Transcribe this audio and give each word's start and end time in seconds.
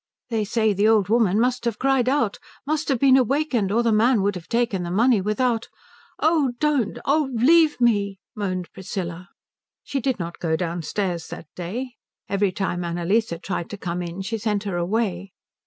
"They 0.31 0.45
say 0.45 0.73
the 0.73 0.87
old 0.87 1.09
woman 1.09 1.39
must 1.39 1.63
have 1.65 1.77
cried 1.77 2.09
out 2.09 2.39
must 2.65 2.89
have 2.89 2.97
been 2.97 3.17
awakened, 3.17 3.71
or 3.71 3.83
the 3.83 3.91
man 3.91 4.23
would 4.23 4.33
have 4.33 4.47
taken 4.47 4.81
the 4.81 4.89
money 4.89 5.21
without" 5.21 5.67
"Oh 6.19 6.53
don't 6.57 6.97
oh 7.05 7.29
leave 7.31 7.79
me" 7.79 8.17
moaned 8.35 8.71
Priscilla. 8.73 9.29
She 9.83 9.99
did 9.99 10.17
not 10.17 10.39
go 10.39 10.55
downstairs 10.55 11.27
that 11.27 11.45
day. 11.55 11.97
Every 12.27 12.51
time 12.51 12.83
Annalise 12.83 13.31
tried 13.43 13.69
to 13.69 13.77
come 13.77 14.01
in 14.01 14.23
she 14.23 14.39
sent 14.39 14.63
her 14.63 14.75
away. 14.75 15.33